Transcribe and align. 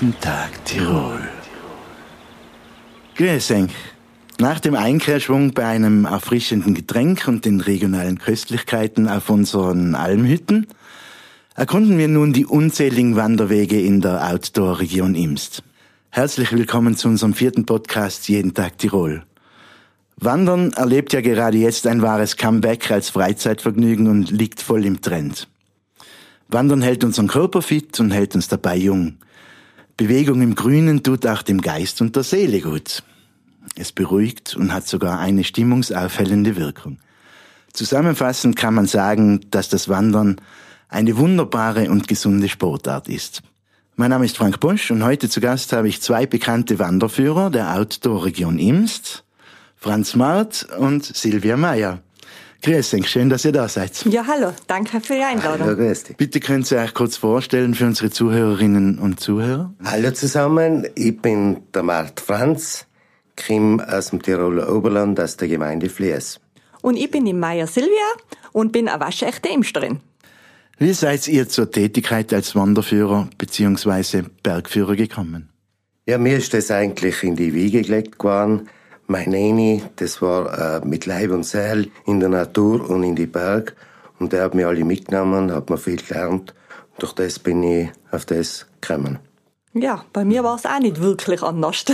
Jeden 0.00 0.18
Tag 0.20 0.64
Tirol. 0.64 1.20
Grüß 3.16 3.50
euch. 3.50 3.70
Nach 4.38 4.58
dem 4.58 4.74
Einkehrschwung 4.74 5.52
bei 5.52 5.66
einem 5.66 6.06
erfrischenden 6.06 6.72
Getränk 6.72 7.28
und 7.28 7.44
den 7.44 7.60
regionalen 7.60 8.18
Köstlichkeiten 8.18 9.08
auf 9.08 9.28
unseren 9.28 9.94
Almhütten 9.94 10.68
erkunden 11.54 11.98
wir 11.98 12.08
nun 12.08 12.32
die 12.32 12.46
unzähligen 12.46 13.16
Wanderwege 13.16 13.78
in 13.78 14.00
der 14.00 14.26
Outdoor-Region 14.26 15.14
Imst. 15.14 15.62
Herzlich 16.08 16.50
willkommen 16.52 16.96
zu 16.96 17.08
unserem 17.08 17.34
vierten 17.34 17.66
Podcast 17.66 18.26
Jeden 18.30 18.54
Tag 18.54 18.78
Tirol. 18.78 19.24
Wandern 20.16 20.72
erlebt 20.72 21.12
ja 21.12 21.20
gerade 21.20 21.58
jetzt 21.58 21.86
ein 21.86 22.00
wahres 22.00 22.38
Comeback 22.38 22.90
als 22.90 23.10
Freizeitvergnügen 23.10 24.06
und 24.06 24.30
liegt 24.30 24.62
voll 24.62 24.86
im 24.86 25.02
Trend. 25.02 25.46
Wandern 26.48 26.80
hält 26.80 27.04
unseren 27.04 27.28
Körper 27.28 27.60
fit 27.60 28.00
und 28.00 28.12
hält 28.12 28.34
uns 28.34 28.48
dabei 28.48 28.76
jung. 28.76 29.18
Bewegung 30.00 30.40
im 30.40 30.54
Grünen 30.54 31.02
tut 31.02 31.26
auch 31.26 31.42
dem 31.42 31.60
Geist 31.60 32.00
und 32.00 32.16
der 32.16 32.22
Seele 32.22 32.62
gut. 32.62 33.02
Es 33.76 33.92
beruhigt 33.92 34.56
und 34.56 34.72
hat 34.72 34.88
sogar 34.88 35.18
eine 35.18 35.44
stimmungsaufhellende 35.44 36.56
Wirkung. 36.56 36.96
Zusammenfassend 37.74 38.56
kann 38.56 38.72
man 38.72 38.86
sagen, 38.86 39.42
dass 39.50 39.68
das 39.68 39.90
Wandern 39.90 40.40
eine 40.88 41.18
wunderbare 41.18 41.90
und 41.90 42.08
gesunde 42.08 42.48
Sportart 42.48 43.10
ist. 43.10 43.42
Mein 43.94 44.08
Name 44.08 44.24
ist 44.24 44.38
Frank 44.38 44.58
Busch 44.58 44.90
und 44.90 45.04
heute 45.04 45.28
zu 45.28 45.42
Gast 45.42 45.74
habe 45.74 45.88
ich 45.88 46.00
zwei 46.00 46.24
bekannte 46.24 46.78
Wanderführer 46.78 47.50
der 47.50 47.76
Outdoor-Region 47.76 48.58
Imst, 48.58 49.24
Franz 49.76 50.14
Mart 50.14 50.66
und 50.78 51.04
Silvia 51.04 51.58
Meyer. 51.58 52.00
Grüß 52.62 52.90
dich, 52.90 53.08
schön, 53.08 53.30
dass 53.30 53.44
ihr 53.46 53.52
da 53.52 53.68
seid. 53.68 54.04
Ja, 54.04 54.26
hallo, 54.26 54.52
danke 54.66 55.00
für 55.00 55.14
die 55.14 55.22
Einladung. 55.22 55.66
Hallo, 55.66 55.76
grüß 55.76 56.04
dich. 56.04 56.16
Bitte 56.16 56.40
können 56.40 56.62
Sie 56.62 56.76
euch 56.76 56.92
kurz 56.92 57.16
vorstellen 57.16 57.74
für 57.74 57.86
unsere 57.86 58.10
Zuhörerinnen 58.10 58.98
und 58.98 59.18
Zuhörer. 59.18 59.72
Hallo 59.82 60.10
zusammen, 60.10 60.86
ich 60.94 61.18
bin 61.22 61.62
der 61.72 61.82
Mart 61.82 62.20
Franz, 62.20 62.86
komme 63.46 63.86
aus 63.90 64.10
dem 64.10 64.20
Tiroler 64.20 64.70
Oberland, 64.70 65.18
aus 65.20 65.38
der 65.38 65.48
Gemeinde 65.48 65.88
Flies. 65.88 66.38
Und 66.82 66.96
ich 66.96 67.10
bin 67.10 67.24
die 67.24 67.32
Meier 67.32 67.66
Silvia 67.66 67.90
und 68.52 68.72
bin 68.72 68.88
eine 68.88 69.00
waschechte 69.00 69.48
Imsterin. 69.48 70.00
Wie 70.76 70.92
seid 70.92 71.28
ihr 71.28 71.48
zur 71.48 71.70
Tätigkeit 71.70 72.32
als 72.34 72.54
Wanderführer 72.54 73.28
bzw. 73.38 74.24
Bergführer 74.42 74.96
gekommen? 74.96 75.48
Ja, 76.06 76.18
mir 76.18 76.36
ist 76.36 76.52
das 76.52 76.70
eigentlich 76.70 77.22
in 77.22 77.36
die 77.36 77.54
Wiege 77.54 77.80
gelegt 77.82 78.18
geworden 78.18 78.68
mein 79.10 79.30
Neni, 79.30 79.82
das 79.96 80.22
war 80.22 80.76
äh, 80.76 80.86
mit 80.86 81.04
Leib 81.04 81.32
und 81.32 81.44
Seil 81.44 81.88
in 82.06 82.20
der 82.20 82.28
Natur 82.28 82.88
und 82.88 83.02
in 83.02 83.16
die 83.16 83.26
Berg. 83.26 83.74
Und 84.20 84.32
der 84.32 84.44
hat 84.44 84.54
mich 84.54 84.64
alle 84.64 84.84
mitgenommen, 84.84 85.52
hat 85.52 85.68
mir 85.68 85.78
viel 85.78 85.96
gelernt. 85.96 86.54
Und 86.92 87.02
durch 87.02 87.12
das 87.14 87.38
bin 87.40 87.62
ich 87.62 87.90
auf 88.12 88.24
das 88.24 88.66
gekommen. 88.80 89.18
Ja, 89.72 90.04
bei 90.12 90.24
mir 90.24 90.44
war 90.44 90.54
es 90.54 90.64
auch 90.64 90.78
nicht 90.78 91.00
wirklich 91.00 91.42
anders. 91.42 91.84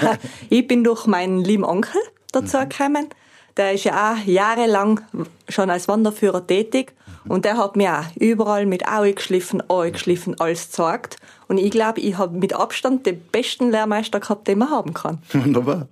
ich 0.50 0.68
bin 0.68 0.84
durch 0.84 1.06
meinen 1.06 1.42
lieben 1.42 1.64
Onkel 1.64 2.00
dazu 2.32 2.58
mhm. 2.58 2.68
gekommen. 2.68 3.08
Der 3.56 3.72
ist 3.72 3.84
ja 3.84 4.12
auch 4.12 4.26
jahrelang 4.26 5.00
schon 5.48 5.70
als 5.70 5.88
Wanderführer 5.88 6.46
tätig. 6.46 6.92
Und 7.26 7.46
der 7.46 7.56
hat 7.56 7.76
mir 7.76 8.00
auch 8.00 8.16
überall 8.16 8.66
mit 8.66 8.86
Aue 8.86 9.14
geschliffen, 9.14 9.62
Aue 9.68 9.92
geschliffen, 9.92 10.38
alles 10.38 10.66
gezeigt. 10.66 11.16
Und 11.48 11.56
ich 11.56 11.70
glaube, 11.70 12.00
ich 12.00 12.18
habe 12.18 12.36
mit 12.36 12.52
Abstand 12.52 13.06
den 13.06 13.20
besten 13.32 13.70
Lehrmeister 13.70 14.20
gehabt, 14.20 14.46
den 14.46 14.58
man 14.58 14.70
haben 14.70 14.92
kann. 14.92 15.18
Wunderbar. 15.32 15.88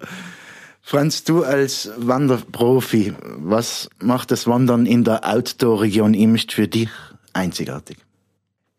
Franz, 0.86 1.24
du 1.24 1.42
als 1.44 1.90
Wanderprofi, 1.96 3.14
was 3.38 3.88
macht 4.00 4.30
das 4.30 4.46
Wandern 4.46 4.84
in 4.84 5.02
der 5.02 5.26
Outdoor-Region 5.26 6.12
Imst 6.12 6.52
für 6.52 6.68
dich 6.68 6.91
einzigartig? 7.32 7.96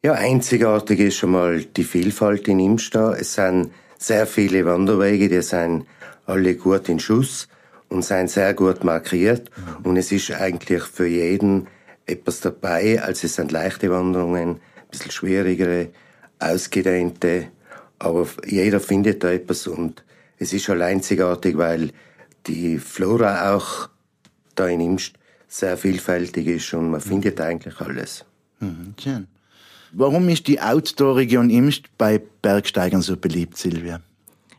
Ja, 0.04 0.14
einzigartig 0.14 1.00
ist 1.00 1.16
schon 1.16 1.32
mal 1.32 1.64
die 1.64 1.84
Vielfalt 1.84 2.48
in 2.48 2.60
Imsta. 2.60 3.16
Es 3.16 3.34
sind 3.34 3.72
sehr 3.98 4.28
viele 4.28 4.68
Wanderwege, 4.68 5.30
die 5.30 5.42
sind 5.42 5.88
alle 6.28 6.54
gut 6.54 6.90
in 6.90 7.00
Schuss 7.00 7.48
und 7.90 8.06
sind 8.06 8.30
sehr 8.30 8.54
gut 8.54 8.84
markiert. 8.84 9.50
Mhm. 9.58 9.86
Und 9.88 9.98
es 9.98 10.12
ist 10.12 10.30
eigentlich 10.30 10.84
für 10.84 11.08
jeden 11.08 11.66
etwas 12.06 12.40
dabei. 12.40 13.02
Also 13.02 13.26
es 13.26 13.34
sind 13.34 13.52
leichte 13.52 13.90
Wanderungen, 13.90 14.50
ein 14.50 14.60
bisschen 14.92 15.10
schwierigere, 15.10 15.88
ausgedehnte. 16.38 17.48
Aber 17.98 18.28
jeder 18.46 18.80
findet 18.80 19.24
da 19.24 19.32
etwas 19.32 19.66
und 19.66 20.05
es 20.38 20.54
ist 20.54 20.64
schon 20.64 20.82
einzigartig, 20.82 21.58
weil 21.58 21.92
die 22.48 22.78
Flora 22.78 23.54
auch 23.54 23.90
da 24.56 24.68
in 24.68 24.82
Imst 24.82 25.14
sehr 25.48 25.78
vielfältig 25.78 26.48
ist 26.48 26.74
und 26.74 26.92
man 26.92 27.02
findet 27.02 27.40
eigentlich 27.40 27.80
alles. 27.80 28.26
Mhm, 28.60 28.94
schön. 29.02 29.28
Warum 29.92 30.28
ist 30.30 30.48
die 30.48 30.60
Outdoor-Region 30.60 31.50
Imst 31.50 31.84
bei 31.98 32.22
Bergsteigern 32.42 33.02
so 33.02 33.16
beliebt, 33.16 33.58
Silvia? 33.58 34.02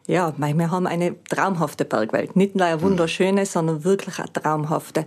Ja, 0.07 0.33
wir 0.39 0.71
haben 0.71 0.87
eine 0.87 1.23
traumhafte 1.25 1.85
Bergwelt. 1.85 2.37
Nicht 2.37 2.55
nur 2.55 2.67
eine 2.67 2.81
wunderschöne, 2.81 3.45
sondern 3.45 3.85
wirklich 3.85 4.19
eine 4.19 4.33
traumhafte. 4.33 5.07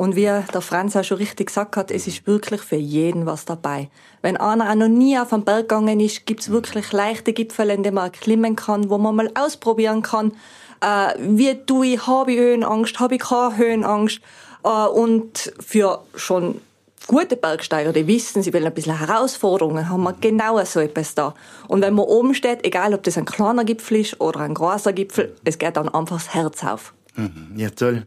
Und 0.00 0.16
wie 0.16 0.22
der 0.22 0.62
Franz 0.62 0.96
auch 0.96 1.04
schon 1.04 1.18
richtig 1.18 1.48
gesagt 1.48 1.76
hat, 1.76 1.90
es 1.90 2.06
ist 2.06 2.26
wirklich 2.26 2.62
für 2.62 2.76
jeden 2.76 3.26
was 3.26 3.44
dabei. 3.44 3.90
Wenn 4.22 4.38
einer 4.38 4.70
auch 4.70 4.74
noch 4.74 4.88
nie 4.88 5.18
auf 5.18 5.30
einen 5.34 5.44
Berg 5.44 5.68
gegangen 5.68 6.00
ist, 6.00 6.24
gibt's 6.24 6.48
wirklich 6.48 6.90
leichte 6.92 7.34
Gipfel, 7.34 7.68
in 7.68 7.82
denen 7.82 7.96
man 7.96 8.10
klimmen 8.10 8.56
kann, 8.56 8.88
wo 8.88 8.96
man 8.96 9.14
mal 9.14 9.30
ausprobieren 9.34 10.00
kann, 10.00 10.32
äh, 10.80 11.12
wie 11.18 11.54
tue 11.66 11.86
ich, 11.88 12.06
habe 12.06 12.32
ich 12.32 12.38
Höhenangst, 12.38 12.98
habe 12.98 13.16
ich 13.16 13.20
keine 13.20 13.58
Höhenangst. 13.58 14.22
Äh, 14.64 14.86
und 14.86 15.52
für 15.60 16.02
schon 16.14 16.62
gute 17.06 17.36
Bergsteiger, 17.36 17.92
die 17.92 18.06
wissen, 18.06 18.42
sie 18.42 18.54
wollen 18.54 18.64
ein 18.64 18.72
bisschen 18.72 18.98
Herausforderungen, 18.98 19.90
haben 19.90 20.02
wir 20.02 20.14
genau 20.18 20.64
so 20.64 20.80
etwas 20.80 21.14
da. 21.14 21.34
Und 21.68 21.82
wenn 21.82 21.92
man 21.92 22.06
oben 22.06 22.32
steht, 22.32 22.64
egal 22.64 22.94
ob 22.94 23.02
das 23.02 23.18
ein 23.18 23.26
kleiner 23.26 23.64
Gipfel 23.66 23.98
ist 23.98 24.18
oder 24.18 24.40
ein 24.40 24.54
großer 24.54 24.94
Gipfel, 24.94 25.36
es 25.44 25.58
geht 25.58 25.76
dann 25.76 25.90
einfach 25.90 26.16
das 26.16 26.32
Herz 26.32 26.64
auf. 26.64 26.94
Mhm. 27.16 27.52
Ja, 27.56 27.68
toll. 27.68 28.06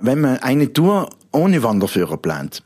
Wenn 0.00 0.20
man 0.20 0.38
eine 0.38 0.72
Tour 0.72 1.10
ohne 1.32 1.64
Wanderführer 1.64 2.18
plant, 2.18 2.62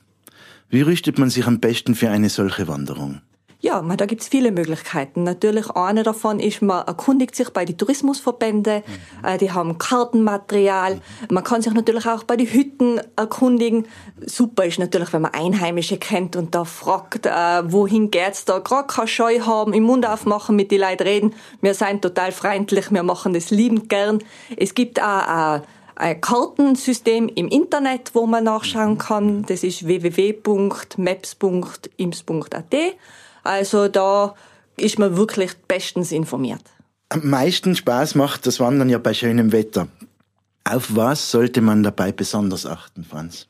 wie 0.68 0.82
rüstet 0.82 1.18
man 1.18 1.30
sich 1.30 1.46
am 1.46 1.60
besten 1.60 1.94
für 1.94 2.10
eine 2.10 2.28
solche 2.28 2.68
Wanderung? 2.68 3.22
Ja, 3.60 3.80
da 3.80 4.04
gibt's 4.04 4.28
viele 4.28 4.52
Möglichkeiten. 4.52 5.22
Natürlich 5.22 5.70
eine 5.70 6.02
davon 6.02 6.40
ist, 6.40 6.60
man 6.60 6.86
erkundigt 6.86 7.34
sich 7.34 7.48
bei 7.48 7.64
den 7.64 7.78
Tourismusverbänden, 7.78 8.82
mhm. 8.84 9.26
Äh, 9.26 9.38
die 9.38 9.50
haben 9.50 9.78
Kartenmaterial. 9.78 11.00
Man 11.30 11.42
kann 11.42 11.62
sich 11.62 11.72
natürlich 11.72 12.06
auch 12.06 12.24
bei 12.24 12.36
den 12.36 12.48
Hütten 12.48 13.00
erkundigen. 13.16 13.86
Super 14.26 14.66
ist 14.66 14.78
natürlich, 14.78 15.14
wenn 15.14 15.22
man 15.22 15.32
Einheimische 15.32 15.96
kennt 15.96 16.36
und 16.36 16.54
da 16.54 16.64
fragt, 16.66 17.24
äh, 17.24 17.30
wohin 17.72 18.10
geht's 18.10 18.44
da, 18.44 18.58
gerade 18.58 18.88
keine 18.88 19.08
Scheu 19.08 19.40
haben, 19.40 19.72
im 19.72 19.84
Mund 19.84 20.06
aufmachen, 20.06 20.54
mit 20.54 20.70
den 20.70 20.82
Leuten 20.82 21.04
reden. 21.04 21.34
Wir 21.62 21.72
sind 21.72 22.02
total 22.02 22.32
freundlich, 22.32 22.90
wir 22.90 23.04
machen 23.04 23.32
das 23.32 23.50
liebend 23.50 23.88
gern. 23.88 24.18
Es 24.56 24.74
gibt 24.74 25.00
auch 25.00 25.56
äh, 25.56 25.60
ein 25.96 26.20
Kartensystem 26.20 27.28
im 27.28 27.48
Internet, 27.48 28.14
wo 28.14 28.26
man 28.26 28.44
nachschauen 28.44 28.98
kann. 28.98 29.44
Das 29.46 29.62
ist 29.62 29.86
www.maps.ims.at. 29.86 32.74
Also 33.44 33.88
da 33.88 34.34
ist 34.76 34.98
man 34.98 35.16
wirklich 35.16 35.56
bestens 35.68 36.12
informiert. 36.12 36.62
Am 37.08 37.28
meisten 37.28 37.76
Spaß 37.76 38.14
macht 38.14 38.46
das 38.46 38.60
Wandern 38.60 38.88
ja 38.88 38.98
bei 38.98 39.14
schönem 39.14 39.52
Wetter. 39.52 39.88
Auf 40.64 40.96
was 40.96 41.30
sollte 41.30 41.60
man 41.60 41.82
dabei 41.82 42.12
besonders 42.12 42.66
achten, 42.66 43.04
Franz? 43.04 43.48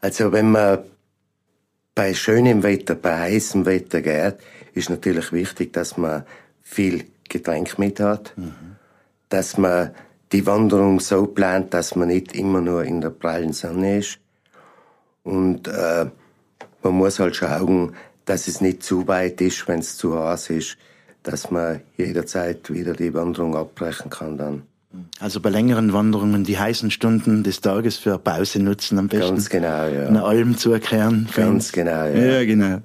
Also 0.00 0.32
wenn 0.32 0.50
man 0.50 0.78
bei 1.94 2.14
schönem 2.14 2.62
Wetter, 2.62 2.94
bei 2.94 3.16
heißem 3.16 3.66
Wetter 3.66 4.02
geht, 4.02 4.36
ist 4.74 4.90
natürlich 4.90 5.32
wichtig, 5.32 5.72
dass 5.72 5.96
man 5.96 6.24
viel 6.62 7.04
Getränk 7.28 7.78
mit 7.78 8.00
hat, 8.00 8.32
mhm. 8.36 8.76
dass 9.28 9.56
man 9.56 9.94
die 10.34 10.44
Wanderung 10.46 10.98
so 10.98 11.26
plant, 11.26 11.72
dass 11.74 11.94
man 11.94 12.08
nicht 12.08 12.34
immer 12.34 12.60
nur 12.60 12.82
in 12.82 13.00
der 13.00 13.10
prallen 13.10 13.52
Sonne 13.52 13.98
ist. 13.98 14.18
Und 15.22 15.68
äh, 15.68 16.06
man 16.82 16.92
muss 16.92 17.20
halt 17.20 17.36
schauen, 17.36 17.94
dass 18.24 18.48
es 18.48 18.60
nicht 18.60 18.82
zu 18.82 19.06
weit 19.06 19.40
ist, 19.40 19.68
wenn 19.68 19.78
es 19.78 19.96
zu 19.96 20.18
heiß 20.18 20.50
ist, 20.50 20.76
dass 21.22 21.52
man 21.52 21.82
jederzeit 21.96 22.68
wieder 22.68 22.94
die 22.94 23.14
Wanderung 23.14 23.56
abbrechen 23.56 24.10
kann 24.10 24.36
dann. 24.36 24.62
Also 25.20 25.40
bei 25.40 25.50
längeren 25.50 25.92
Wanderungen 25.92 26.42
die 26.42 26.58
heißen 26.58 26.90
Stunden 26.90 27.44
des 27.44 27.60
Tages 27.60 27.96
für 27.96 28.18
Pause 28.18 28.60
nutzen 28.60 28.98
am 28.98 29.06
besten. 29.06 29.34
Ganz 29.36 29.48
genau, 29.48 29.86
ja. 29.86 30.08
Eine 30.08 30.24
Alm 30.24 30.58
zu 30.58 30.72
erkehren. 30.72 31.28
Ganz 31.32 31.70
genau, 31.70 32.06
ja. 32.06 32.40
Ja, 32.40 32.44
genau. 32.44 32.80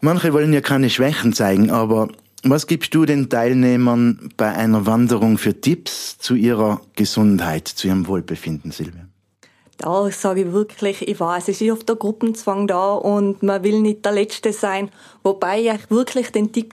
Manche 0.00 0.32
wollen 0.32 0.52
ja 0.52 0.62
keine 0.62 0.90
Schwächen 0.90 1.32
zeigen, 1.32 1.70
aber 1.70 2.08
was 2.44 2.66
gibst 2.66 2.94
du 2.94 3.04
den 3.04 3.28
Teilnehmern 3.28 4.30
bei 4.36 4.52
einer 4.52 4.86
Wanderung 4.86 5.38
für 5.38 5.60
Tipps 5.60 6.18
zu 6.18 6.34
ihrer 6.34 6.80
Gesundheit, 6.94 7.68
zu 7.68 7.88
ihrem 7.88 8.06
Wohlbefinden, 8.06 8.70
Silvia? 8.70 9.08
Da 9.78 10.10
sage 10.10 10.42
ich 10.42 10.52
wirklich, 10.52 11.06
ich 11.06 11.20
weiß, 11.20 11.48
es 11.48 11.60
ist 11.60 11.70
oft 11.70 11.88
der 11.88 11.94
Gruppenzwang 11.94 12.66
da 12.66 12.94
und 12.94 13.44
man 13.44 13.62
will 13.62 13.80
nicht 13.80 14.04
der 14.04 14.12
Letzte 14.12 14.52
sein. 14.52 14.90
Wobei 15.22 15.60
ich 15.60 15.90
wirklich 15.90 16.32
den 16.32 16.50
Tipp 16.50 16.72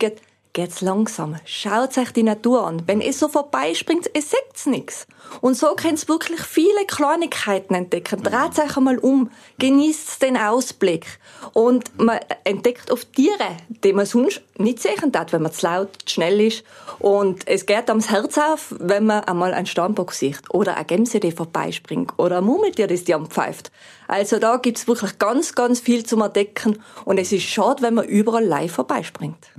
geht's 0.55 0.81
langsam. 0.81 1.35
Schaut 1.45 1.97
euch 1.97 2.11
die 2.11 2.23
Natur 2.23 2.65
an. 2.65 2.81
Wenn 2.87 3.01
es 3.01 3.19
so 3.19 3.27
vorbeispringt, 3.27 4.09
es 4.13 4.31
seht's 4.31 4.65
nix. 4.65 5.05
Und 5.41 5.55
so 5.55 5.75
könnt's 5.75 6.07
wirklich 6.07 6.39
viele 6.41 6.85
Kleinigkeiten 6.87 7.75
entdecken. 7.75 8.23
Dreht 8.23 8.57
euch 8.57 8.77
einmal 8.77 8.97
um. 8.97 9.29
Genießt 9.59 10.21
den 10.21 10.37
Ausblick. 10.37 11.19
Und 11.51 11.99
man 11.99 12.19
entdeckt 12.45 12.89
oft 12.89 13.11
Tiere, 13.13 13.57
die 13.83 13.91
man 13.91 14.05
sonst 14.05 14.41
nicht 14.57 14.81
sehen 14.81 15.11
darf, 15.11 15.33
wenn 15.33 15.41
man 15.41 15.51
zu 15.51 15.65
laut, 15.65 15.89
zu 16.05 16.13
schnell 16.15 16.39
ist. 16.39 16.63
Und 16.99 17.45
es 17.47 17.65
geht 17.65 17.89
am 17.89 17.99
Herz 17.99 18.37
auf, 18.37 18.73
wenn 18.79 19.05
man 19.05 19.25
einmal 19.25 19.53
einen 19.53 19.67
Steinbock 19.67 20.13
sieht. 20.13 20.41
Oder 20.51 20.77
eine 20.77 20.85
Gemse, 20.85 21.19
die 21.19 21.33
vorbeispringt. 21.33 22.13
Oder 22.17 22.37
ein 22.37 22.45
Murmeltier, 22.45 22.87
das 22.87 23.03
die 23.03 23.13
pfeift. 23.29 23.71
Also 24.07 24.39
da 24.39 24.55
gibt's 24.55 24.87
wirklich 24.87 25.19
ganz, 25.19 25.53
ganz 25.53 25.81
viel 25.81 26.05
zum 26.05 26.21
Entdecken. 26.21 26.81
Und 27.03 27.17
es 27.17 27.33
ist 27.33 27.43
schade, 27.43 27.81
wenn 27.83 27.95
man 27.95 28.05
überall 28.05 28.45
live 28.45 28.71
vorbeispringt. 28.71 29.51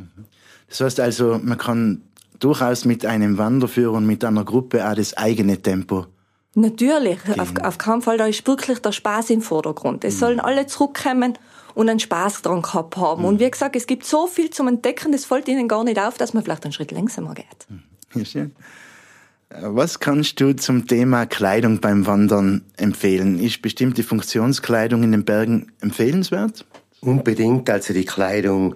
Das 0.68 0.80
heißt 0.80 1.00
also, 1.00 1.40
man 1.42 1.58
kann 1.58 2.02
durchaus 2.38 2.84
mit 2.84 3.06
einem 3.06 3.38
Wanderführer 3.38 3.92
und 3.94 4.06
mit 4.06 4.24
einer 4.24 4.44
Gruppe 4.44 4.88
auch 4.88 4.94
das 4.94 5.16
eigene 5.16 5.62
Tempo. 5.62 6.06
Natürlich, 6.54 7.18
auf, 7.38 7.52
auf 7.62 7.78
keinen 7.78 8.00
Fall, 8.00 8.16
da 8.16 8.26
ist 8.26 8.46
wirklich 8.46 8.78
der 8.78 8.92
Spaß 8.92 9.30
im 9.30 9.42
Vordergrund. 9.42 10.04
Es 10.04 10.14
mhm. 10.14 10.18
sollen 10.18 10.40
alle 10.40 10.66
zurückkommen 10.66 11.38
und 11.74 11.90
einen 11.90 12.00
Spaß 12.00 12.42
dran 12.42 12.62
gehabt 12.62 12.96
haben. 12.96 13.22
Mhm. 13.22 13.28
Und 13.28 13.40
wie 13.40 13.50
gesagt, 13.50 13.76
es 13.76 13.86
gibt 13.86 14.06
so 14.06 14.26
viel 14.26 14.48
zum 14.50 14.66
Entdecken, 14.66 15.12
das 15.12 15.26
fällt 15.26 15.48
ihnen 15.48 15.68
gar 15.68 15.84
nicht 15.84 16.00
auf, 16.00 16.16
dass 16.16 16.32
man 16.32 16.42
vielleicht 16.42 16.64
einen 16.64 16.72
Schritt 16.72 16.92
langsamer 16.92 17.34
geht. 17.34 17.46
Mhm. 17.68 17.82
Ja, 18.14 18.24
schön. 18.24 18.52
Was 19.50 20.00
kannst 20.00 20.40
du 20.40 20.56
zum 20.56 20.86
Thema 20.86 21.26
Kleidung 21.26 21.80
beim 21.80 22.06
Wandern 22.06 22.64
empfehlen? 22.76 23.38
Ist 23.38 23.62
bestimmte 23.62 24.02
Funktionskleidung 24.02 25.02
in 25.02 25.12
den 25.12 25.24
Bergen 25.24 25.70
empfehlenswert? 25.80 26.64
Unbedingt, 27.00 27.68
also 27.70 27.92
die 27.92 28.04
Kleidung 28.04 28.74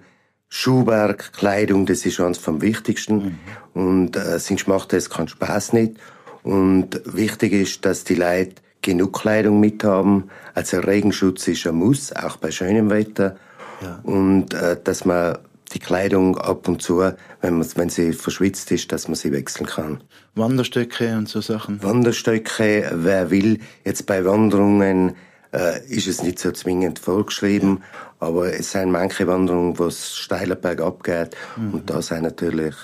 Schuhwerk, 0.53 1.33
Kleidung, 1.33 1.87
das 1.87 2.05
ist 2.05 2.21
eines 2.21 2.39
vom 2.39 2.61
Wichtigsten. 2.61 3.39
Mhm. 3.75 3.83
Und 3.83 4.17
äh, 4.17 4.39
sonst 4.39 4.67
macht 4.67 4.93
das 4.93 5.09
keinen 5.09 5.29
Spaß 5.29 5.73
nicht. 5.73 5.95
Und 6.43 7.01
wichtig 7.05 7.53
ist, 7.53 7.85
dass 7.85 8.05
die 8.05 8.17
Leute 8.17 8.57
genug 8.83 9.21
Kleidung 9.21 9.61
mithaben. 9.61 10.25
Also 10.55 10.81
Regenschutz 10.81 11.47
ist 11.49 11.67
ein 11.67 11.77
Muss, 11.77 12.13
auch 12.13 12.37
bei 12.37 12.51
schönem 12.51 12.91
Wetter. 12.91 13.37
Ja. 13.81 14.01
Und 14.03 14.53
äh, 14.53 14.77
dass 14.83 15.05
man 15.05 15.39
die 15.73 15.79
Kleidung 15.79 16.37
ab 16.37 16.67
und 16.67 16.83
zu, 16.83 16.99
wenn, 16.99 17.59
man, 17.59 17.67
wenn 17.77 17.89
sie 17.89 18.13
verschwitzt 18.13 18.73
ist, 18.73 18.91
dass 18.91 19.07
man 19.07 19.15
sie 19.15 19.31
wechseln 19.31 19.67
kann. 19.67 20.03
Wanderstöcke 20.35 21.17
und 21.17 21.29
so 21.29 21.41
Sachen? 21.41 21.81
Wanderstöcke, 21.81 22.91
wer 22.93 23.31
will, 23.31 23.61
jetzt 23.85 24.07
bei 24.07 24.25
Wanderungen 24.25 25.15
äh, 25.53 25.85
ist 25.87 26.07
es 26.07 26.23
nicht 26.23 26.39
so 26.39 26.53
zwingend 26.53 26.99
vorgeschrieben, 26.99 27.83
aber 28.19 28.53
es 28.53 28.73
sind 28.73 28.91
manche 28.91 29.27
Wanderungen, 29.27 29.79
wo 29.79 29.87
es 29.87 30.17
steiler 30.17 30.57
bergab 30.57 31.03
geht 31.03 31.37
mhm. 31.57 31.75
und 31.75 31.91
da 31.91 32.03
sind 32.03 32.23
natürlich 32.23 32.75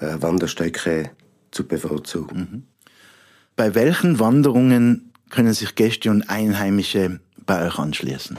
äh, 0.00 0.16
Wanderstöcke 0.20 1.10
zu 1.50 1.66
bevorzugen. 1.66 2.38
Mhm. 2.38 2.62
Bei 3.56 3.74
welchen 3.74 4.18
Wanderungen 4.18 5.12
können 5.30 5.52
sich 5.52 5.74
Gäste 5.74 6.10
und 6.10 6.28
Einheimische 6.28 7.20
bei 7.46 7.66
euch 7.66 7.78
anschließen? 7.78 8.38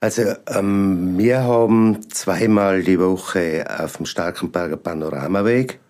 Also 0.00 0.34
ähm, 0.48 1.16
wir 1.16 1.44
haben 1.44 2.10
zweimal 2.10 2.82
die 2.82 3.00
Woche 3.00 3.64
auf 3.78 3.96
dem 3.96 4.04
Starkenberger 4.04 4.76
Panoramaweg 4.76 5.80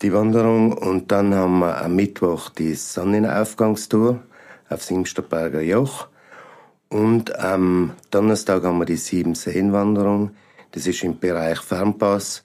die 0.00 0.14
Wanderung 0.14 0.72
und 0.72 1.12
dann 1.12 1.34
haben 1.34 1.58
wir 1.58 1.82
am 1.82 1.94
Mittwoch 1.94 2.48
die 2.48 2.74
Sonnenaufgangstour 2.74 4.22
aufs 4.70 4.90
Imsterberger 4.90 5.60
Joch 5.60 6.08
und 6.90 7.38
am 7.38 7.92
Donnerstag 8.10 8.64
haben 8.64 8.78
wir 8.78 8.84
die 8.84 8.96
Sieben-Seen-Wanderung. 8.96 10.32
Das 10.72 10.86
ist 10.86 11.02
im 11.02 11.18
Bereich 11.18 11.60
Fernpass. 11.60 12.42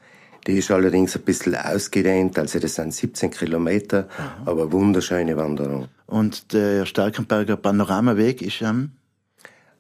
Die 0.48 0.60
ist 0.60 0.70
allerdings 0.70 1.16
ein 1.16 1.24
bisschen 1.24 1.56
ausgedehnt, 1.56 2.38
also 2.38 2.60
das 2.60 2.76
sind 2.76 2.94
17 2.94 3.32
Kilometer, 3.32 4.08
Aha. 4.18 4.52
aber 4.52 4.72
wunderschöne 4.72 5.36
Wanderung. 5.36 5.88
Und 6.06 6.54
der 6.54 6.86
Starkenberger 6.86 7.58
Panoramaweg 7.58 8.44
ist 8.44 8.62
am? 8.62 8.92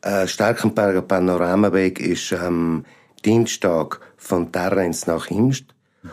Äh, 0.01 0.27
Starkenberger 0.27 1.03
Panoramaweg 1.03 1.99
ist 1.99 2.33
am 2.33 2.83
Dienstag 3.23 3.99
von 4.17 4.51
Terrens 4.51 5.05
nach 5.05 5.29
Imst 5.29 5.65
mhm. 6.01 6.09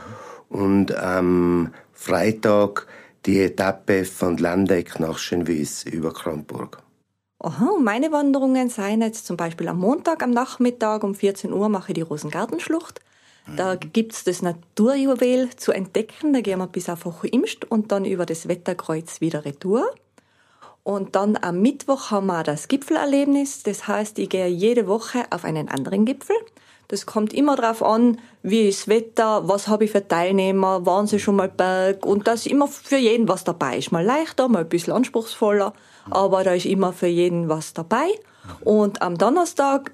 und 0.50 0.94
am 0.94 1.72
Freitag 1.94 2.86
die 3.24 3.40
Etappe 3.40 4.04
von 4.04 4.36
Landeck 4.36 5.00
nach 5.00 5.16
Schönwies 5.16 5.84
über 5.84 6.12
Kramburg. 6.12 6.81
Aha, 7.44 7.72
meine 7.80 8.12
Wanderungen 8.12 8.68
seien 8.70 9.00
jetzt 9.02 9.26
zum 9.26 9.36
Beispiel 9.36 9.66
am 9.66 9.80
Montag 9.80 10.22
am 10.22 10.30
Nachmittag 10.30 11.02
um 11.02 11.16
14 11.16 11.52
Uhr 11.52 11.68
mache 11.68 11.90
ich 11.90 11.94
die 11.94 12.02
Rosengartenschlucht. 12.02 13.00
Da 13.56 13.74
gibt's 13.74 14.22
das 14.22 14.42
Naturjuwel 14.42 15.50
zu 15.56 15.72
entdecken. 15.72 16.32
Da 16.32 16.40
gehen 16.40 16.60
wir 16.60 16.68
bis 16.68 16.88
auf 16.88 17.04
Hochimst 17.04 17.68
und 17.68 17.90
dann 17.90 18.04
über 18.04 18.26
das 18.26 18.46
Wetterkreuz 18.46 19.20
wieder 19.20 19.44
retour. 19.44 19.90
Und 20.84 21.16
dann 21.16 21.36
am 21.36 21.60
Mittwoch 21.60 22.12
haben 22.12 22.26
wir 22.26 22.44
das 22.44 22.68
Gipfelerlebnis. 22.68 23.64
Das 23.64 23.88
heißt, 23.88 24.20
ich 24.20 24.28
gehe 24.28 24.46
jede 24.46 24.86
Woche 24.86 25.24
auf 25.30 25.44
einen 25.44 25.68
anderen 25.68 26.04
Gipfel. 26.04 26.36
Das 26.86 27.06
kommt 27.06 27.32
immer 27.32 27.56
darauf 27.56 27.82
an, 27.82 28.20
wie 28.44 28.68
ist 28.68 28.82
das 28.82 28.88
Wetter, 28.88 29.48
was 29.48 29.66
habe 29.66 29.86
ich 29.86 29.90
für 29.90 30.06
Teilnehmer, 30.06 30.86
waren 30.86 31.08
sie 31.08 31.18
schon 31.18 31.36
mal 31.36 31.48
Berg 31.48 32.04
und 32.04 32.28
das 32.28 32.40
ist 32.40 32.52
immer 32.52 32.68
für 32.68 32.98
jeden 32.98 33.28
was 33.28 33.44
dabei 33.44 33.78
ist. 33.78 33.92
Mal 33.92 34.04
leichter, 34.04 34.46
mal 34.48 34.60
ein 34.60 34.68
bisschen 34.68 34.92
anspruchsvoller 34.92 35.72
aber 36.10 36.44
da 36.44 36.52
ist 36.52 36.66
immer 36.66 36.92
für 36.92 37.06
jeden 37.06 37.48
was 37.48 37.72
dabei. 37.72 38.08
Und 38.64 39.02
am 39.02 39.18
Donnerstag 39.18 39.92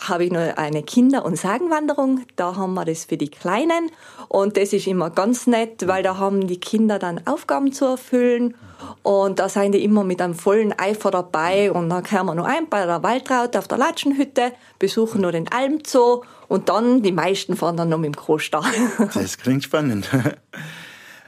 habe 0.00 0.24
ich 0.24 0.32
noch 0.32 0.56
eine 0.56 0.82
Kinder- 0.82 1.24
und 1.24 1.36
Sagenwanderung. 1.36 2.22
Da 2.36 2.56
haben 2.56 2.74
wir 2.74 2.84
das 2.84 3.04
für 3.04 3.16
die 3.16 3.28
Kleinen. 3.28 3.90
Und 4.28 4.56
das 4.56 4.72
ist 4.72 4.86
immer 4.86 5.10
ganz 5.10 5.46
nett, 5.46 5.86
weil 5.86 6.02
da 6.02 6.16
haben 6.16 6.46
die 6.46 6.60
Kinder 6.60 6.98
dann 6.98 7.26
Aufgaben 7.26 7.72
zu 7.72 7.84
erfüllen. 7.84 8.54
Und 9.02 9.38
da 9.38 9.48
sind 9.50 9.72
die 9.72 9.84
immer 9.84 10.04
mit 10.04 10.22
einem 10.22 10.34
vollen 10.34 10.72
Eifer 10.78 11.10
dabei. 11.10 11.70
Und 11.70 11.90
dann 11.90 12.02
kehren 12.02 12.26
wir 12.26 12.34
noch 12.34 12.46
ein 12.46 12.68
bei 12.68 12.86
der 12.86 13.02
Waldraut 13.02 13.56
auf 13.56 13.68
der 13.68 13.78
Latschenhütte, 13.78 14.52
besuchen 14.78 15.20
noch 15.20 15.32
den 15.32 15.48
Almzoo. 15.52 16.22
Und 16.48 16.68
dann, 16.70 17.02
die 17.02 17.12
meisten 17.12 17.54
fahren 17.54 17.76
dann 17.76 17.90
noch 17.90 17.98
mit 17.98 18.14
dem 18.14 18.16
Kroster. 18.16 18.62
Das 19.14 19.36
klingt 19.38 19.64
spannend. 19.64 20.08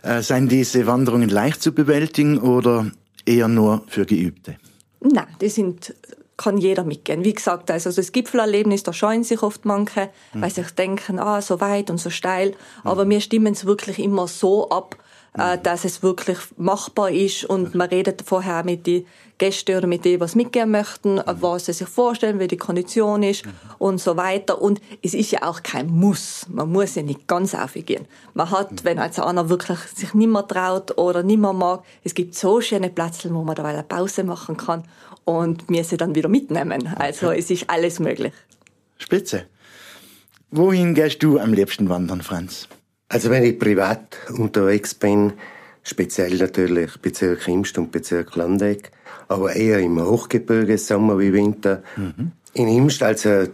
Äh, 0.04 0.20
seien 0.20 0.48
diese 0.48 0.88
Wanderungen 0.88 1.28
leicht 1.28 1.62
zu 1.62 1.70
bewältigen 1.70 2.38
oder 2.38 2.90
eher 3.26 3.48
nur 3.48 3.82
für 3.88 4.06
Geübte? 4.06 4.56
Nein, 5.00 5.26
die 5.40 5.48
sind 5.48 5.94
kann 6.36 6.58
jeder 6.58 6.82
mitgehen. 6.82 7.24
Wie 7.24 7.34
gesagt, 7.34 7.70
also 7.70 7.92
das 7.92 8.10
Gipfelerlebnis, 8.10 8.82
da 8.82 8.92
scheuen 8.92 9.22
sich 9.22 9.42
oft 9.42 9.64
manche, 9.64 10.10
mhm. 10.32 10.42
weil 10.42 10.50
sie 10.50 10.64
denken, 10.76 11.18
ah, 11.20 11.40
so 11.40 11.60
weit 11.60 11.88
und 11.88 11.98
so 11.98 12.10
steil. 12.10 12.54
Aber 12.82 13.04
mhm. 13.04 13.10
wir 13.10 13.20
stimmen 13.20 13.52
es 13.52 13.64
wirklich 13.64 13.98
immer 13.98 14.26
so 14.26 14.68
ab, 14.70 14.96
äh, 15.38 15.58
dass 15.58 15.84
es 15.84 16.02
wirklich 16.02 16.38
machbar 16.56 17.10
ist 17.10 17.44
und 17.44 17.74
man 17.74 17.88
redet 17.88 18.22
vorher 18.22 18.64
mit 18.64 18.86
den 18.86 19.06
Gästen 19.38 19.76
oder 19.76 19.86
mit 19.86 20.04
denen, 20.04 20.20
was 20.20 20.34
mitgehen 20.34 20.70
möchten, 20.70 21.14
mhm. 21.14 21.22
was 21.26 21.66
sie 21.66 21.72
sich 21.72 21.88
vorstellen, 21.88 22.38
wie 22.38 22.48
die 22.48 22.56
Kondition 22.56 23.22
ist 23.22 23.46
mhm. 23.46 23.52
und 23.78 24.00
so 24.00 24.16
weiter. 24.16 24.60
Und 24.60 24.80
es 25.02 25.14
ist 25.14 25.30
ja 25.30 25.42
auch 25.42 25.62
kein 25.62 25.88
Muss. 25.88 26.46
Man 26.48 26.70
muss 26.70 26.94
ja 26.94 27.02
nicht 27.02 27.26
ganz 27.26 27.54
aufgehen. 27.54 28.06
Man 28.34 28.50
hat, 28.50 28.70
mhm. 28.72 28.78
wenn 28.84 28.98
also 28.98 29.22
einer 29.24 29.48
wirklich 29.48 29.78
sich 29.78 30.14
nicht 30.14 30.28
mehr 30.28 30.46
traut 30.46 30.98
oder 30.98 31.22
nicht 31.22 31.40
mehr 31.40 31.52
mag, 31.52 31.82
es 32.04 32.14
gibt 32.14 32.34
so 32.34 32.60
schöne 32.60 32.90
Plätze, 32.90 33.32
wo 33.34 33.42
man 33.42 33.56
da 33.56 33.64
eine 33.64 33.82
Pause 33.82 34.24
machen 34.24 34.56
kann 34.56 34.84
und 35.24 35.68
wir 35.68 35.82
sie 35.84 35.96
dann 35.96 36.14
wieder 36.14 36.28
mitnehmen. 36.28 36.94
Also 36.98 37.30
es 37.30 37.50
ist 37.50 37.70
alles 37.70 37.98
möglich. 38.00 38.34
Spitze. 38.98 39.46
Wohin 40.50 40.94
gehst 40.94 41.22
du 41.22 41.38
am 41.38 41.54
liebsten 41.54 41.88
wandern, 41.88 42.20
Franz? 42.20 42.68
Also 43.12 43.28
wenn 43.28 43.44
ich 43.44 43.58
privat 43.58 44.16
unterwegs 44.38 44.94
bin, 44.94 45.34
speziell 45.82 46.34
natürlich 46.36 46.98
Bezirk 46.98 47.46
Imst 47.46 47.76
und 47.76 47.92
Bezirk 47.92 48.34
Landeck, 48.36 48.90
aber 49.28 49.54
eher 49.54 49.80
im 49.80 50.02
Hochgebirge, 50.02 50.78
Sommer 50.78 51.18
wie 51.18 51.34
Winter. 51.34 51.82
Mhm. 51.94 52.32
In 52.54 52.68
Imst, 52.68 53.02
also 53.02 53.48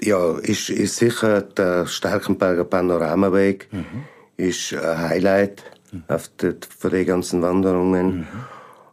ja, 0.00 0.38
ist, 0.38 0.70
ist 0.70 0.96
sicher 0.96 1.42
der 1.42 1.88
Starkenberger 1.88 2.62
Panoramaweg, 2.62 3.66
mhm. 3.72 4.04
ist 4.36 4.72
ein 4.72 4.98
Highlight 5.00 5.64
mhm. 5.90 6.04
auf 6.06 6.30
der, 6.40 6.54
von 6.78 6.92
den 6.92 7.04
ganzen 7.04 7.42
Wanderungen. 7.42 8.18
Mhm. 8.18 8.26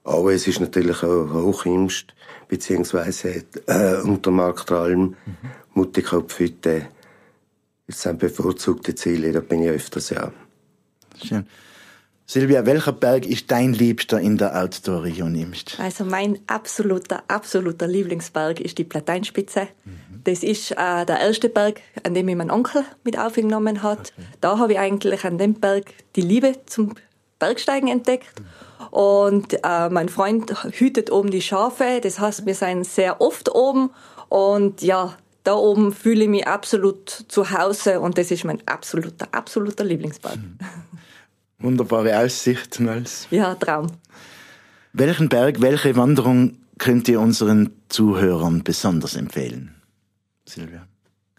Aber 0.03 0.34
es 0.34 0.48
ist 0.48 0.60
natürlich 0.60 1.03
auch 1.03 1.31
Hochimst, 1.31 2.15
beziehungsweise 2.48 3.43
äh, 3.67 3.98
Untermarktralm, 4.01 5.00
mhm. 5.00 5.15
Muttikopfhütte, 5.75 6.88
das 7.91 8.01
sind 8.01 8.19
bevorzugte 8.19 8.95
Ziele, 8.95 9.31
da 9.31 9.41
bin 9.41 9.63
ich 9.63 9.69
öfters, 9.69 10.10
ja. 10.12 10.31
Schön. 11.24 11.45
Silvia, 12.25 12.65
welcher 12.65 12.93
Berg 12.93 13.25
ist 13.25 13.51
dein 13.51 13.74
Liebster 13.74 14.17
in 14.17 14.38
der 14.38 14.55
Outdoor-Region 14.55 15.36
Imst? 15.36 15.77
Also 15.79 16.05
mein 16.05 16.39
absoluter, 16.48 17.24
absoluter 17.27 17.88
Lieblingsberg 17.88 18.62
ist 18.62 18.77
die 18.77 18.86
Plateinspitze. 18.86 19.67
Mhm. 19.83 20.21
Das 20.24 20.41
ist 20.41 20.71
äh, 20.71 21.05
der 21.05 21.19
erste 21.19 21.50
Berg, 21.50 21.81
an 22.03 22.13
dem 22.13 22.27
mich 22.27 22.38
mein 22.38 22.50
Onkel 22.50 22.86
mit 23.03 23.19
aufgenommen 23.19 23.83
hat. 23.83 24.13
Okay. 24.17 24.27
Da 24.39 24.57
habe 24.57 24.74
ich 24.74 24.79
eigentlich 24.79 25.25
an 25.25 25.38
dem 25.38 25.55
Berg 25.55 25.93
die 26.15 26.21
Liebe 26.21 26.55
zum 26.67 26.95
Bergsteigen 27.38 27.89
entdeckt. 27.89 28.39
Mhm. 28.39 28.88
Und 28.91 29.53
äh, 29.65 29.89
mein 29.89 30.07
Freund 30.07 30.63
hütet 30.71 31.12
oben 31.12 31.31
die 31.31 31.41
Schafe. 31.41 32.00
Das 32.01 32.19
heißt, 32.19 32.45
wir 32.45 32.55
sind 32.55 32.86
sehr 32.86 33.19
oft 33.19 33.53
oben. 33.53 33.89
Und 34.29 34.81
ja, 34.81 35.17
da 35.43 35.55
oben 35.55 35.91
fühle 35.91 36.24
ich 36.24 36.29
mich 36.29 36.48
absolut 36.48 37.10
zu 37.10 37.51
Hause 37.51 38.00
und 38.00 38.17
das 38.17 38.31
ist 38.31 38.43
mein 38.43 38.65
absoluter, 38.67 39.27
absoluter 39.31 39.83
Lieblingsberg. 39.83 40.38
Mhm. 40.38 40.57
Wunderbare 41.60 42.17
Aussicht, 42.17 42.79
Nels. 42.79 43.27
Ja, 43.29 43.55
Traum. 43.55 43.88
Welchen 44.93 45.29
Berg, 45.29 45.62
welche 45.62 45.95
Wanderung 45.95 46.57
könnt 46.77 47.07
ihr 47.07 47.19
unseren 47.19 47.71
Zuhörern 47.89 48.63
besonders 48.63 49.15
empfehlen? 49.15 49.75
Silvia. 50.45 50.88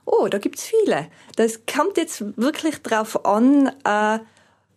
Oh, 0.04 0.28
da 0.28 0.38
gibt's 0.38 0.64
viele. 0.64 1.08
Das 1.36 1.60
kommt 1.66 1.96
jetzt 1.96 2.24
wirklich 2.36 2.82
drauf 2.82 3.24
an, 3.24 3.70
äh, 3.84 4.18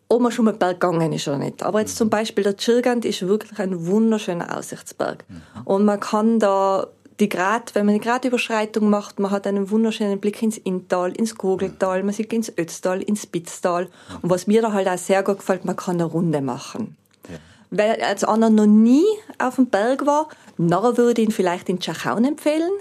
ob 0.07 0.21
man 0.21 0.31
schon 0.31 0.45
mal 0.45 0.53
Berg 0.53 0.79
gegangen 0.79 1.13
ist 1.13 1.27
oder 1.27 1.37
nicht. 1.37 1.63
Aber 1.63 1.79
jetzt 1.79 1.97
zum 1.97 2.09
Beispiel 2.09 2.43
der 2.43 2.55
Chirgand 2.57 3.05
ist 3.05 3.27
wirklich 3.27 3.57
ein 3.59 3.87
wunderschöner 3.87 4.55
Aussichtsberg. 4.55 5.25
Mhm. 5.27 5.41
Und 5.65 5.85
man 5.85 5.99
kann 5.99 6.39
da 6.39 6.87
die 7.19 7.29
Grad, 7.29 7.75
wenn 7.75 7.85
man 7.85 7.95
eine 7.95 8.03
Gradüberschreitung 8.03 8.89
macht, 8.89 9.19
man 9.19 9.31
hat 9.31 9.47
einen 9.47 9.69
wunderschönen 9.69 10.19
Blick 10.19 10.41
ins 10.41 10.57
Inntal, 10.57 11.13
ins 11.13 11.35
Gogeltal, 11.35 12.03
man 12.03 12.13
sieht 12.13 12.33
ins 12.33 12.51
Ötztal, 12.57 13.01
ins 13.01 13.23
Spitztal. 13.23 13.87
Und 14.21 14.29
was 14.29 14.47
mir 14.47 14.61
da 14.61 14.73
halt 14.73 14.87
auch 14.87 14.97
sehr 14.97 15.23
gut 15.23 15.39
gefällt, 15.39 15.65
man 15.65 15.75
kann 15.75 15.95
eine 15.95 16.05
Runde 16.05 16.41
machen. 16.41 16.97
Ja. 17.29 17.37
Wer 17.69 18.05
als 18.05 18.23
einer 18.23 18.49
noch 18.49 18.65
nie 18.65 19.05
auf 19.39 19.55
dem 19.55 19.67
Berg 19.67 20.05
war, 20.05 20.27
nachher 20.57 20.97
würde 20.97 21.21
ich 21.21 21.27
ihn 21.29 21.33
vielleicht 21.33 21.69
in 21.69 21.79
Tschachaun 21.79 22.25
empfehlen. 22.25 22.71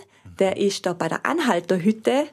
Der 0.40 0.56
ist 0.56 0.84
da 0.84 0.94
bei 0.94 1.08
der 1.08 1.24
Anhalterhütte 1.24 2.26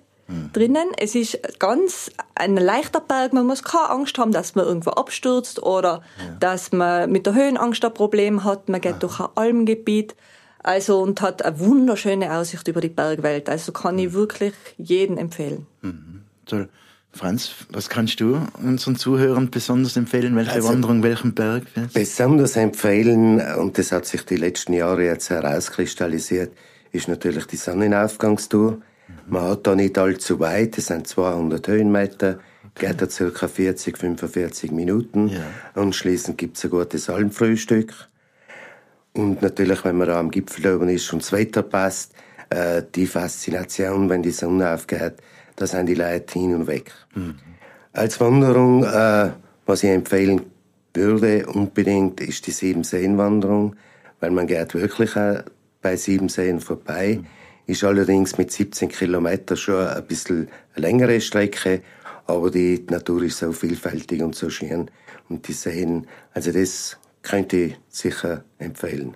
drinnen. 0.53 0.89
Es 0.97 1.15
ist 1.15 1.39
ganz 1.59 2.11
ein 2.35 2.55
leichter 2.57 2.99
Berg. 2.99 3.33
Man 3.33 3.45
muss 3.45 3.63
keine 3.63 3.89
Angst 3.89 4.17
haben, 4.17 4.31
dass 4.31 4.55
man 4.55 4.65
irgendwo 4.65 4.91
abstürzt 4.91 5.61
oder 5.63 6.01
ja. 6.17 6.35
dass 6.39 6.71
man 6.71 7.11
mit 7.11 7.25
der 7.25 7.33
Höhenangst 7.33 7.83
ein 7.83 7.93
Problem 7.93 8.43
hat. 8.43 8.69
Man 8.69 8.81
geht 8.81 8.93
ja. 8.93 8.99
durch 8.99 9.19
ein 9.19 9.27
Almgebiet. 9.35 10.15
Also 10.63 11.01
und 11.01 11.21
hat 11.21 11.43
eine 11.43 11.59
wunderschöne 11.59 12.33
Aussicht 12.33 12.67
über 12.67 12.81
die 12.81 12.89
Bergwelt. 12.89 13.49
Also 13.49 13.71
kann 13.71 13.97
ich 13.97 14.09
mhm. 14.09 14.13
wirklich 14.13 14.53
jeden 14.77 15.17
empfehlen. 15.17 15.65
Mhm. 15.81 16.21
Toll. 16.45 16.69
Franz, 17.13 17.51
was 17.69 17.89
kannst 17.89 18.21
du 18.21 18.39
unseren 18.63 18.95
Zuhörern 18.95 19.49
besonders 19.49 19.97
empfehlen? 19.97 20.35
Welche 20.35 20.53
also, 20.53 20.69
Wanderung, 20.69 21.03
welchen 21.03 21.33
Berg? 21.33 21.63
Besonders 21.93 22.55
empfehlen, 22.55 23.41
und 23.57 23.77
das 23.77 23.91
hat 23.91 24.05
sich 24.05 24.25
die 24.25 24.37
letzten 24.37 24.73
Jahre 24.73 25.05
jetzt 25.05 25.29
herauskristallisiert, 25.29 26.53
ist 26.93 27.09
natürlich 27.09 27.47
die 27.47 27.57
Sonnenaufgangstour. 27.57 28.81
Man 29.27 29.43
hat 29.43 29.67
da 29.67 29.75
nicht 29.75 29.97
allzu 29.97 30.39
weit, 30.39 30.77
es 30.77 30.87
sind 30.87 31.05
200 31.05 31.67
Höhenmeter, 31.67 32.39
okay. 32.73 32.87
geht 32.87 33.01
da 33.01 33.09
circa 33.09 33.49
40, 33.49 33.97
45 33.97 34.71
Minuten. 34.71 35.27
Ja. 35.27 35.41
Anschließend 35.75 36.37
gibt's 36.37 36.63
ein 36.63 36.69
gutes 36.69 37.09
Almfrühstück. 37.09 37.93
Und 39.13 39.41
natürlich, 39.41 39.83
wenn 39.83 39.97
man 39.97 40.09
am 40.09 40.31
Gipfel 40.31 40.75
oben 40.75 40.89
ist 40.89 41.11
und 41.11 41.21
das 41.21 41.31
Wetter 41.31 41.63
passt, 41.63 42.13
äh, 42.49 42.83
die 42.95 43.07
Faszination, 43.07 44.09
wenn 44.09 44.23
die 44.23 44.31
Sonne 44.31 44.73
aufgeht, 44.73 45.15
da 45.55 45.67
sind 45.67 45.87
die 45.87 45.95
Leute 45.95 46.39
hin 46.39 46.55
und 46.55 46.67
weg. 46.67 46.91
Mhm. 47.13 47.35
Als 47.93 48.19
Wanderung, 48.19 48.83
äh, 48.83 49.31
was 49.65 49.83
ich 49.83 49.89
empfehlen 49.89 50.41
würde 50.93 51.45
unbedingt, 51.47 52.21
ist 52.21 52.47
die 52.47 52.51
Sieben-Seen-Wanderung, 52.51 53.75
weil 54.19 54.31
man 54.31 54.47
geht 54.47 54.73
wirklich 54.73 55.15
äh, 55.15 55.43
bei 55.81 55.95
Sieben 55.95 56.29
Seen 56.29 56.59
vorbei. 56.59 57.19
Mhm. 57.21 57.25
Ist 57.67 57.83
allerdings 57.83 58.37
mit 58.37 58.51
17 58.51 58.89
Kilometern 58.89 59.57
schon 59.57 59.87
ein 59.87 60.05
bisschen 60.05 60.47
eine 60.75 60.87
längere 60.87 61.19
Strecke, 61.21 61.81
aber 62.27 62.49
die 62.49 62.85
Natur 62.89 63.23
ist 63.23 63.37
so 63.39 63.51
vielfältig 63.51 64.21
und 64.21 64.35
so 64.35 64.49
schön 64.49 64.89
und 65.29 65.47
die 65.47 65.53
Seen, 65.53 66.07
also 66.33 66.51
das 66.51 66.97
könnte 67.21 67.57
ich 67.57 67.79
sicher 67.89 68.43
empfehlen. 68.57 69.15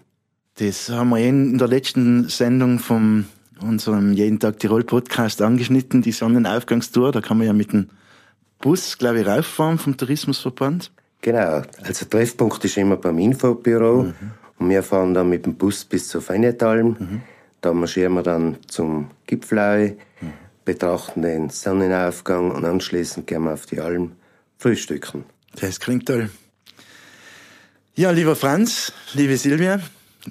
Das 0.58 0.90
haben 0.90 1.10
wir 1.10 1.18
in 1.18 1.58
der 1.58 1.68
letzten 1.68 2.30
Sendung 2.30 2.80
vom 2.80 3.26
unserem 3.62 4.14
Jeden 4.14 4.40
Tag 4.40 4.60
Tirol 4.60 4.84
Podcast 4.84 5.42
angeschnitten, 5.42 6.02
die 6.02 6.12
Sonnenaufgangstour. 6.12 7.12
Da 7.12 7.22
kann 7.22 7.38
man 7.38 7.48
ja 7.48 7.54
mit 7.54 7.74
dem 7.74 7.90
Bus, 8.60 8.98
glaube 8.98 9.22
ich, 9.22 9.28
rauffahren 9.28 9.78
vom 9.78 9.98
Tourismusverband. 9.98 10.92
Genau. 11.22 11.64
Also 11.84 12.06
Treffpunkt 12.06 12.64
ist 12.64 12.78
immer 12.78 12.98
beim 12.98 13.18
Infobüro. 13.20 14.04
Mhm. 14.04 14.14
Und 14.58 14.70
wir 14.70 14.84
fahren 14.84 15.14
dann 15.14 15.30
mit 15.30 15.46
dem 15.46 15.56
Bus 15.56 15.84
bis 15.84 16.08
zur 16.08 16.22
Fennetalm. 16.22 16.96
Mhm. 17.00 17.22
Da 17.62 17.74
marschieren 17.74 18.14
wir 18.14 18.24
dann 18.24 18.58
zum 18.68 19.10
Gipfel, 19.26 19.98
mhm. 20.22 20.34
betrachten 20.64 21.22
den 21.22 21.50
Sonnenaufgang 21.50 22.52
und 22.52 22.64
anschließend 22.64 23.28
gehen 23.28 23.44
wir 23.44 23.54
auf 23.54 23.66
die 23.66 23.80
Alm 23.80 24.14
frühstücken. 24.58 25.26
Das 25.60 25.80
klingt 25.80 26.08
toll. 26.08 26.30
Ja, 27.98 28.12
lieber 28.12 28.36
Franz, 28.36 28.92
liebe 29.14 29.38
Silvia, 29.38 29.80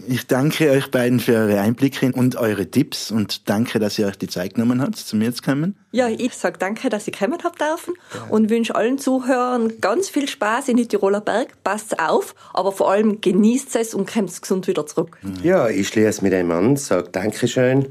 ich 0.06 0.26
danke 0.26 0.70
euch 0.70 0.90
beiden 0.90 1.18
für 1.18 1.32
eure 1.32 1.60
Einblicke 1.60 2.12
und 2.12 2.36
eure 2.36 2.70
Tipps 2.70 3.10
und 3.10 3.48
danke, 3.48 3.78
dass 3.78 3.98
ihr 3.98 4.06
euch 4.06 4.18
die 4.18 4.28
Zeit 4.28 4.52
genommen 4.52 4.82
habt, 4.82 4.96
zu 4.96 5.16
mir 5.16 5.34
zu 5.34 5.42
kommen. 5.42 5.74
Ja, 5.90 6.10
ich 6.10 6.34
sage 6.34 6.58
danke, 6.58 6.90
dass 6.90 7.06
ihr 7.06 7.14
kommen 7.14 7.38
habt 7.42 7.62
dürfen 7.62 7.94
und 8.28 8.50
wünsche 8.50 8.74
allen 8.74 8.98
Zuhörern 8.98 9.80
ganz 9.80 10.10
viel 10.10 10.28
Spaß 10.28 10.68
in 10.68 10.76
die 10.76 10.86
Tiroler 10.86 11.22
Berg. 11.22 11.54
Passt 11.64 11.98
auf, 11.98 12.34
aber 12.52 12.70
vor 12.70 12.90
allem 12.90 13.22
genießt 13.22 13.74
es 13.76 13.94
und 13.94 14.12
kommt 14.12 14.42
gesund 14.42 14.66
wieder 14.66 14.86
zurück. 14.86 15.16
Ja, 15.42 15.70
ich 15.70 15.88
schließe 15.88 16.22
mit 16.22 16.34
einem 16.34 16.50
an, 16.50 16.76
sage 16.76 17.08
Dankeschön 17.12 17.88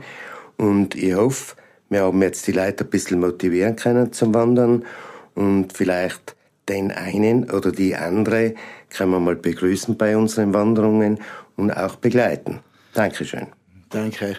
und 0.58 0.94
ich 0.94 1.16
hoffe, 1.16 1.56
wir 1.90 2.04
haben 2.04 2.22
jetzt 2.22 2.46
die 2.46 2.52
Leute 2.52 2.84
ein 2.84 2.92
bisschen 2.92 3.20
motivieren 3.20 3.76
können 3.76 4.14
zum 4.14 4.36
Wandern 4.36 4.86
und 5.34 5.74
vielleicht 5.74 6.36
den 6.70 6.92
einen 6.92 7.50
oder 7.50 7.72
die 7.72 7.96
andere 7.96 8.56
können 8.90 9.12
wir 9.12 9.20
mal 9.20 9.36
begrüßen 9.36 9.98
bei 9.98 10.16
unseren 10.16 10.54
Wanderungen 10.54 11.20
und 11.56 11.72
auch 11.72 11.96
begleiten. 11.96 12.60
Dankeschön. 12.94 13.48
Danke. 13.90 14.38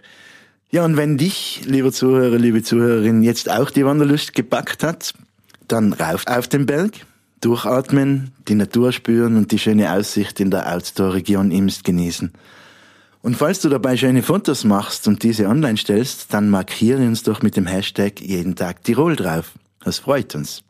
Ja, 0.71 0.85
und 0.85 0.97
wenn 0.97 1.19
dich, 1.19 1.63
lieber 1.67 1.93
Zuhörer, 1.93 2.37
liebe 2.39 2.63
Zuhörerin, 2.63 3.23
jetzt 3.23 3.51
auch 3.51 3.71
die 3.71 3.85
Wanderlust 3.85 4.35
gepackt 4.35 4.83
hat, 4.83 5.15
dann 5.69 5.93
rauf 5.93 6.27
auf 6.27 6.49
den 6.49 6.67
Berg, 6.67 6.93
durchatmen, 7.41 8.33
die 8.49 8.55
Natur 8.55 8.93
spüren 8.93 9.37
und 9.37 9.53
die 9.53 9.59
schöne 9.59 9.93
Aussicht 9.93 10.41
in 10.41 10.51
der 10.51 10.75
Outdoor-Region 10.75 11.51
Imst 11.51 11.85
genießen. 11.85 12.33
Und 13.23 13.37
falls 13.37 13.61
du 13.61 13.69
dabei 13.69 13.97
schöne 13.97 14.23
Fotos 14.23 14.65
machst 14.65 15.09
und 15.09 15.23
diese 15.23 15.47
online 15.49 15.79
stellst, 15.79 16.35
dann 16.35 16.51
markiere 16.51 17.07
uns 17.07 17.23
doch 17.23 17.41
mit 17.41 17.57
dem 17.57 17.67
Hashtag 17.67 18.21
jeden 18.21 18.55
Tag 18.57 18.83
Tirol 18.85 19.17
drauf. 19.17 19.53
Das 19.83 19.99
freut 19.99 20.35
uns. 20.35 20.63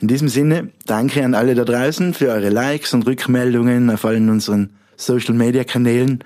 In 0.00 0.08
diesem 0.08 0.28
Sinne, 0.28 0.70
danke 0.84 1.24
an 1.24 1.34
alle 1.34 1.54
da 1.54 1.64
draußen 1.64 2.14
für 2.14 2.28
eure 2.28 2.50
Likes 2.50 2.92
und 2.92 3.06
Rückmeldungen 3.06 3.90
auf 3.90 4.04
allen 4.04 4.28
unseren 4.28 4.70
Social 4.96 5.34
Media 5.34 5.64
Kanälen. 5.64 6.22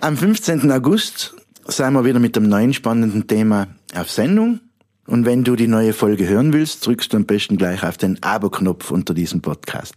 Am 0.00 0.16
15. 0.16 0.70
August 0.70 1.34
seien 1.66 1.94
wir 1.94 2.04
wieder 2.04 2.20
mit 2.20 2.36
einem 2.36 2.48
neuen 2.48 2.74
spannenden 2.74 3.26
Thema 3.26 3.68
auf 3.94 4.10
Sendung. 4.10 4.60
Und 5.06 5.24
wenn 5.24 5.44
du 5.44 5.56
die 5.56 5.68
neue 5.68 5.92
Folge 5.92 6.28
hören 6.28 6.52
willst, 6.52 6.86
drückst 6.86 7.12
du 7.12 7.16
am 7.16 7.26
besten 7.26 7.56
gleich 7.56 7.82
auf 7.82 7.96
den 7.96 8.22
Abo-Knopf 8.22 8.90
unter 8.90 9.14
diesem 9.14 9.40
Podcast. 9.40 9.94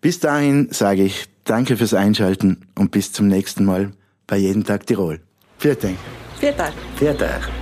Bis 0.00 0.20
dahin 0.20 0.68
sage 0.70 1.04
ich 1.04 1.28
Danke 1.44 1.76
fürs 1.76 1.94
Einschalten 1.94 2.66
und 2.76 2.92
bis 2.92 3.12
zum 3.12 3.26
nächsten 3.26 3.64
Mal 3.64 3.92
bei 4.26 4.36
Jeden 4.36 4.64
Tag 4.64 4.86
Tirol. 4.86 5.20
Vielen 5.58 5.78
Dank. 5.80 5.98
Vielen 6.38 6.56
Dank. 6.56 6.74
Vielen 6.96 7.18
Dank. 7.18 7.61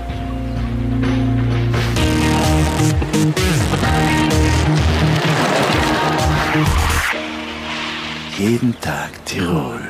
Jeden 8.41 8.73
Tag 8.81 9.13
Tirol. 9.27 9.90